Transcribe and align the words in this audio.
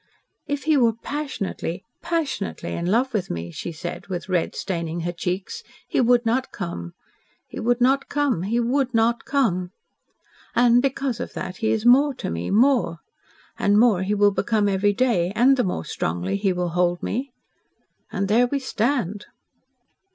"If 0.47 0.63
he 0.63 0.77
were 0.77 0.93
passionately 0.95 1.83
passionately 2.01 2.73
in 2.73 2.87
love 2.87 3.13
with 3.13 3.29
me," 3.29 3.51
she 3.51 3.71
said, 3.71 4.07
with 4.07 4.29
red 4.29 4.55
staining 4.55 5.01
her 5.01 5.11
cheeks, 5.11 5.61
"he 5.87 6.01
would 6.01 6.25
not 6.25 6.51
come 6.51 6.95
he 7.45 7.59
would 7.59 7.79
not 7.79 8.09
come 8.09 8.41
he 8.41 8.59
would 8.59 8.95
not 8.95 9.25
come. 9.25 9.69
And, 10.55 10.81
because 10.81 11.19
of 11.19 11.33
that, 11.33 11.57
he 11.57 11.69
is 11.69 11.85
more 11.85 12.15
to 12.15 12.31
me 12.31 12.49
MORE! 12.49 12.97
And 13.59 13.79
more 13.79 14.01
he 14.01 14.15
will 14.15 14.31
become 14.31 14.67
every 14.67 14.93
day 14.93 15.31
and 15.35 15.55
the 15.55 15.63
more 15.63 15.85
strongly 15.85 16.35
he 16.35 16.51
will 16.51 16.69
hold 16.69 17.03
me. 17.03 17.31
And 18.11 18.27
there 18.27 18.47
we 18.47 18.57
stand." 18.57 19.27